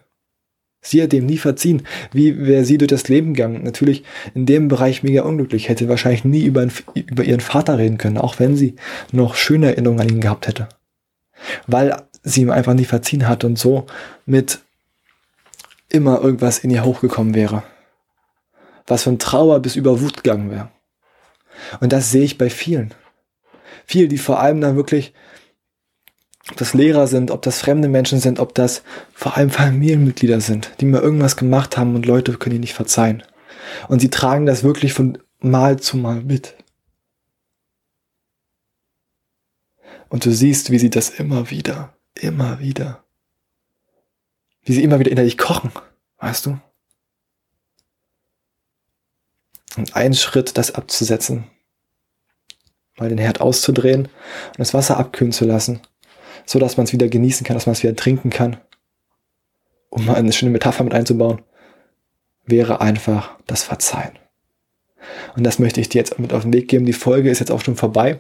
Sie 0.87 1.03
hat 1.03 1.13
ihm 1.13 1.27
nie 1.27 1.39
verziehen. 1.39 1.83
Wie 2.13 2.47
wäre 2.47 2.65
sie 2.65 2.79
durch 2.79 2.89
das 2.89 3.09
Leben 3.09 3.35
gegangen? 3.35 3.65
Natürlich 3.65 4.05
in 4.35 4.47
dem 4.47 4.69
Bereich 4.69 5.03
mega 5.03 5.23
unglücklich. 5.23 5.69
Hätte 5.69 5.89
wahrscheinlich 5.89 6.25
nie 6.25 6.45
über, 6.45 6.65
über 6.95 7.25
ihren 7.25 7.41
Vater 7.41 7.77
reden 7.77 7.99
können, 7.99 8.19
auch 8.19 8.39
wenn 8.39 8.57
sie 8.57 8.77
noch 9.11 9.35
schöne 9.35 9.67
Erinnerungen 9.67 10.01
an 10.01 10.09
ihn 10.09 10.21
gehabt 10.21 10.47
hätte. 10.47 10.69
Weil 11.67 12.05
sie 12.23 12.43
ihm 12.43 12.51
einfach 12.51 12.75
nie 12.75 12.85
verziehen 12.85 13.27
hat 13.27 13.43
und 13.43 13.59
so 13.59 13.87
mit 14.27 14.61
immer 15.89 16.21
irgendwas 16.21 16.61
in 16.61 16.71
ihr 16.71 16.85
hochgekommen 16.85 17.35
wäre. 17.35 17.65
Was 18.87 19.03
von 19.03 19.19
Trauer 19.19 19.59
bis 19.59 19.75
über 19.75 20.01
Wut 20.01 20.23
gegangen 20.23 20.53
wäre. 20.53 20.69
Und 21.81 21.93
das 21.93 22.13
sehe 22.13 22.23
ich 22.23 22.39
bei 22.39 22.49
vielen. 22.49 22.95
Viele, 23.87 24.07
die 24.07 24.19
vor 24.19 24.39
allem 24.39 24.61
dann 24.61 24.77
wirklich, 24.77 25.15
ob 26.51 26.57
das 26.57 26.75
Lehrer 26.75 27.07
sind, 27.07 27.31
ob 27.31 27.43
das 27.43 27.61
fremde 27.61 27.89
Menschen 27.89 28.21
sind, 28.21 28.39
ob 28.39 28.55
das 28.55 28.83
vor 29.13 29.37
allem 29.37 29.51
Familienmitglieder 29.51 30.41
sind, 30.41 30.73
die 30.81 30.85
mal 30.85 31.01
irgendwas 31.01 31.37
gemacht 31.37 31.77
haben 31.77 31.95
und 31.95 32.07
Leute 32.07 32.37
können 32.37 32.57
ihnen 32.57 32.61
nicht 32.61 32.75
verzeihen. 32.75 33.23
Und 33.89 34.01
sie 34.01 34.11
tragen 34.11 34.47
das 34.47 34.63
wirklich 34.63 34.93
von 34.93 35.19
Mal 35.41 35.79
zu 35.79 35.97
Mal 35.97 36.23
mit. 36.23 36.57
Und 40.09 40.25
du 40.25 40.31
siehst, 40.31 40.71
wie 40.71 40.79
sie 40.79 40.91
das 40.91 41.11
immer 41.11 41.51
wieder, 41.51 41.97
immer 42.15 42.61
wieder, 42.61 43.05
wie 44.63 44.73
sie 44.73 44.85
immer 44.85 45.01
wieder 45.01 45.11
innerlich 45.11 45.37
kochen, 45.37 45.73
weißt 46.19 46.47
du? 46.47 46.59
Und 49.77 49.95
ein 49.95 50.15
Schritt, 50.15 50.57
das 50.57 50.75
abzusetzen, 50.75 51.51
mal 52.97 53.09
den 53.09 53.19
Herd 53.19 53.41
auszudrehen 53.41 54.03
und 54.07 54.59
das 54.59 54.73
Wasser 54.75 54.97
abkühlen 54.97 55.33
zu 55.33 55.45
lassen, 55.45 55.83
so 56.47 56.59
dass 56.59 56.77
man 56.77 56.85
es 56.85 56.93
wieder 56.93 57.09
genießen 57.09 57.45
kann, 57.45 57.55
dass 57.55 57.67
man 57.67 57.75
es 57.75 57.83
wieder 57.83 57.97
trinken 57.97 58.31
kann, 58.31 58.57
um 59.91 60.07
mal 60.07 60.15
eine 60.15 60.33
schöne 60.33 60.53
Metapher 60.53 60.85
mit 60.85 60.95
einzubauen, 60.95 61.43
wäre 62.47 62.81
einfach 62.81 63.37
das 63.47 63.65
Verzeihen. 63.65 64.13
Und 65.37 65.45
das 65.45 65.59
möchte 65.59 65.81
ich 65.81 65.89
dir 65.89 65.99
jetzt 65.99 66.19
mit 66.19 66.33
auf 66.33 66.43
den 66.43 66.53
Weg 66.53 66.69
geben. 66.69 66.87
Die 66.87 66.93
Folge 66.93 67.31
ist 67.31 67.41
jetzt 67.41 67.51
auch 67.51 67.61
schon 67.61 67.77
vorbei. 67.77 68.19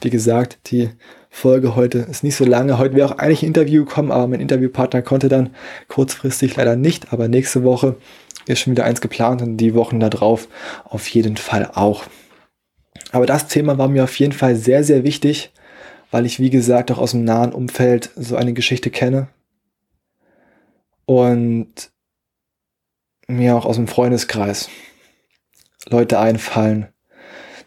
Wie 0.00 0.10
gesagt, 0.10 0.58
die 0.66 0.90
Folge 1.30 1.74
heute 1.74 1.98
ist 1.98 2.22
nicht 2.22 2.36
so 2.36 2.44
lange. 2.44 2.78
Heute 2.78 2.94
wäre 2.94 3.10
auch 3.10 3.18
eigentlich 3.18 3.42
ein 3.42 3.48
Interview 3.48 3.84
gekommen, 3.84 4.12
aber 4.12 4.28
mein 4.28 4.40
Interviewpartner 4.40 5.02
konnte 5.02 5.28
dann 5.28 5.50
kurzfristig 5.88 6.56
leider 6.56 6.76
nicht. 6.76 7.12
Aber 7.12 7.28
nächste 7.28 7.64
Woche 7.64 7.96
ist 8.46 8.60
schon 8.60 8.72
wieder 8.72 8.84
eins 8.84 9.00
geplant 9.00 9.42
und 9.42 9.56
die 9.56 9.74
Wochen 9.74 10.00
darauf 10.00 10.48
auf 10.84 11.08
jeden 11.08 11.36
Fall 11.36 11.70
auch. 11.74 12.04
Aber 13.12 13.26
das 13.26 13.48
Thema 13.48 13.78
war 13.78 13.88
mir 13.88 14.04
auf 14.04 14.18
jeden 14.18 14.32
Fall 14.32 14.56
sehr, 14.56 14.84
sehr 14.84 15.04
wichtig, 15.04 15.52
weil 16.14 16.26
ich, 16.26 16.38
wie 16.38 16.50
gesagt, 16.50 16.92
auch 16.92 16.98
aus 16.98 17.10
dem 17.10 17.24
nahen 17.24 17.52
Umfeld 17.52 18.12
so 18.14 18.36
eine 18.36 18.52
Geschichte 18.52 18.88
kenne. 18.92 19.26
Und 21.06 21.90
mir 23.26 23.56
auch 23.56 23.64
aus 23.64 23.74
dem 23.74 23.88
Freundeskreis 23.88 24.70
Leute 25.88 26.20
einfallen, 26.20 26.86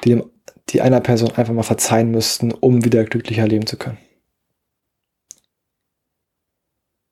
die, 0.05 0.11
dem, 0.11 0.31
die 0.69 0.79
einer 0.79 1.01
Person 1.01 1.31
einfach 1.31 1.53
mal 1.53 1.63
verzeihen 1.63 2.09
müssten, 2.09 2.53
um 2.53 2.85
wieder 2.85 3.03
glücklicher 3.03 3.45
leben 3.45 3.67
zu 3.67 3.75
können. 3.75 3.97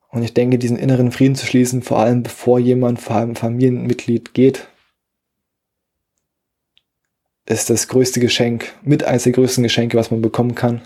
Und 0.07 0.23
ich 0.23 0.33
denke, 0.33 0.57
diesen 0.57 0.77
inneren 0.77 1.11
Frieden 1.11 1.35
zu 1.35 1.45
schließen, 1.45 1.81
vor 1.81 1.99
allem 1.99 2.23
bevor 2.23 2.59
jemand, 2.59 3.01
vor 3.01 3.17
allem 3.17 3.35
Familienmitglied 3.35 4.33
geht, 4.33 4.69
ist 7.45 7.69
das 7.69 7.89
größte 7.89 8.21
Geschenk, 8.21 8.73
mit 8.83 9.03
eines 9.03 9.23
der 9.23 9.33
größten 9.33 9.63
Geschenke, 9.63 9.97
was 9.97 10.11
man 10.11 10.21
bekommen 10.21 10.55
kann. 10.55 10.81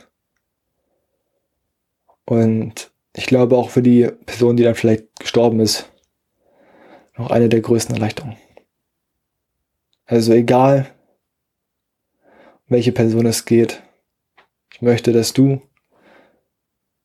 Und 2.29 2.91
ich 3.15 3.25
glaube 3.25 3.57
auch 3.57 3.71
für 3.71 3.81
die 3.81 4.07
Person, 4.27 4.55
die 4.55 4.61
dann 4.61 4.75
vielleicht 4.75 5.19
gestorben 5.19 5.59
ist, 5.61 5.91
noch 7.17 7.31
eine 7.31 7.49
der 7.49 7.61
größten 7.61 7.95
Erleichterungen. 7.95 8.37
Also 10.05 10.33
egal, 10.33 10.93
welche 12.67 12.91
Person 12.91 13.25
es 13.25 13.45
geht, 13.45 13.81
ich 14.71 14.83
möchte, 14.83 15.11
dass 15.11 15.33
du 15.33 15.59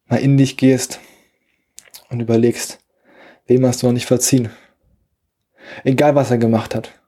mal 0.04 0.20
in 0.20 0.36
dich 0.36 0.58
gehst 0.58 1.00
und 2.10 2.20
überlegst, 2.20 2.80
wem 3.46 3.64
hast 3.64 3.82
du 3.82 3.86
noch 3.86 3.94
nicht 3.94 4.04
verziehen. 4.04 4.50
Egal, 5.84 6.14
was 6.14 6.32
er 6.32 6.38
gemacht 6.38 6.74
hat. 6.74 7.00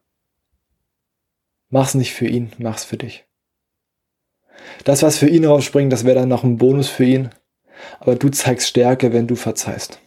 Mach's 1.69 1.93
nicht 1.93 2.15
für 2.15 2.27
ihn, 2.27 2.51
mach's 2.57 2.87
für 2.87 2.97
dich. 2.97 3.27
Das, 4.85 5.03
was 5.03 5.19
für 5.19 5.29
ihn 5.29 5.45
rausspringt, 5.45 5.93
das 5.93 6.07
wäre 6.07 6.21
dann 6.21 6.31
noch 6.31 6.45
ein 6.45 6.57
Bonus 6.57 6.89
für 6.89 7.05
ihn. 7.05 7.29
Aber 8.01 8.17
du 8.17 8.29
zeigst 8.31 8.69
Stärke, 8.69 9.13
wenn 9.13 9.27
du 9.27 9.37
verzeihst. 9.37 10.01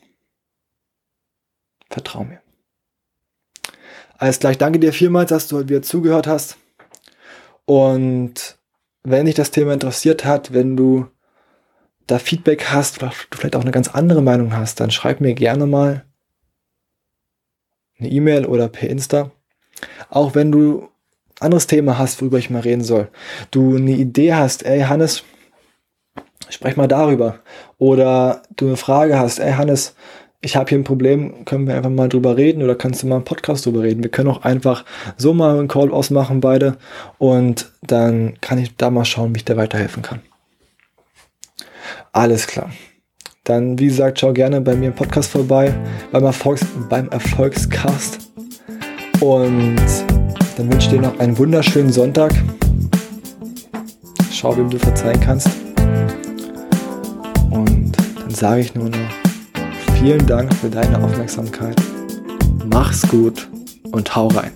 Vertrau 1.89 2.23
mir. 2.23 2.41
Alles 4.17 4.39
gleich, 4.39 4.57
danke 4.57 4.79
dir 4.79 4.93
vielmals, 4.93 5.29
dass 5.29 5.47
du 5.47 5.57
heute 5.57 5.69
wieder 5.69 5.81
zugehört 5.81 6.27
hast. 6.27 6.57
Und 7.65 8.57
wenn 9.03 9.25
dich 9.25 9.35
das 9.35 9.51
Thema 9.51 9.73
interessiert 9.73 10.25
hat, 10.25 10.53
wenn 10.53 10.75
du 10.75 11.07
da 12.05 12.19
Feedback 12.19 12.65
hast 12.65 13.01
oder 13.01 13.13
du 13.29 13.37
vielleicht 13.37 13.55
auch 13.55 13.61
eine 13.61 13.71
ganz 13.71 13.87
andere 13.87 14.21
Meinung 14.21 14.55
hast, 14.55 14.79
dann 14.79 14.91
schreib 14.91 15.21
mir 15.21 15.35
gerne 15.35 15.67
mal 15.67 16.05
eine 17.99 18.09
E-Mail 18.09 18.45
oder 18.45 18.67
per 18.67 18.89
Insta. 18.89 19.31
Auch 20.09 20.35
wenn 20.35 20.51
du 20.51 20.89
ein 21.39 21.45
anderes 21.45 21.67
Thema 21.67 21.97
hast, 21.97 22.21
worüber 22.21 22.39
ich 22.39 22.49
mal 22.49 22.61
reden 22.61 22.83
soll. 22.83 23.09
Du 23.51 23.75
eine 23.75 23.91
Idee 23.91 24.33
hast, 24.33 24.63
ey 24.63 24.81
Hannes, 24.81 25.23
sprech 26.49 26.77
mal 26.77 26.87
darüber. 26.87 27.39
Oder 27.77 28.41
du 28.55 28.67
eine 28.67 28.77
Frage 28.77 29.17
hast, 29.17 29.39
ey 29.39 29.53
Hannes, 29.53 29.95
ich 30.41 30.55
habe 30.55 30.69
hier 30.69 30.77
ein 30.77 30.83
Problem, 30.83 31.43
können 31.45 31.67
wir 31.67 31.75
einfach 31.75 31.89
mal 31.89 32.07
drüber 32.07 32.37
reden 32.37 32.63
oder 32.63 32.75
kannst 32.75 33.03
du 33.03 33.07
mal 33.07 33.15
einen 33.15 33.25
Podcast 33.25 33.65
drüber 33.65 33.83
reden? 33.83 34.03
Wir 34.03 34.11
können 34.11 34.29
auch 34.29 34.43
einfach 34.43 34.85
so 35.17 35.33
mal 35.33 35.59
einen 35.59 35.67
Call 35.67 35.91
ausmachen, 35.91 36.39
beide, 36.39 36.77
und 37.17 37.71
dann 37.81 38.39
kann 38.39 38.57
ich 38.57 38.75
da 38.77 38.89
mal 38.89 39.05
schauen, 39.05 39.35
wie 39.35 39.39
ich 39.39 39.45
dir 39.45 39.57
weiterhelfen 39.57 40.01
kann. 40.01 40.21
Alles 42.13 42.47
klar. 42.47 42.71
Dann, 43.43 43.79
wie 43.79 43.87
gesagt, 43.87 44.19
schau 44.19 44.31
gerne 44.31 44.61
bei 44.61 44.75
mir 44.75 44.87
im 44.87 44.95
Podcast 44.95 45.31
vorbei, 45.31 45.73
beim, 46.11 46.23
Erfolgs 46.23 46.65
beim 46.87 47.09
Erfolgscast. 47.09 48.19
Und 49.19 49.81
dann 50.57 50.71
wünsche 50.71 50.87
ich 50.87 50.89
dir 50.89 51.01
noch 51.01 51.19
einen 51.19 51.37
wunderschönen 51.37 51.91
Sonntag. 51.91 52.31
Schau, 54.31 54.55
wem 54.55 54.69
du 54.69 54.77
verzeihen 54.77 55.19
kannst. 55.19 55.68
Sage 58.39 58.61
ich 58.61 58.73
nur 58.73 58.89
noch, 58.89 58.97
Vielen 59.99 60.25
Dank 60.25 60.53
für 60.53 60.69
deine 60.69 61.03
Aufmerksamkeit. 61.03 61.75
Mach's 62.71 63.05
gut 63.09 63.49
und 63.91 64.15
hau 64.15 64.29
rein. 64.29 64.53